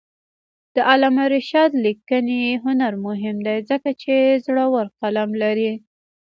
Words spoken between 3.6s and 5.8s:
ځکه چې زړور قلم لري.